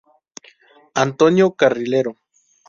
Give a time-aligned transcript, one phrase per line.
[0.95, 2.15] Antonio Carrilero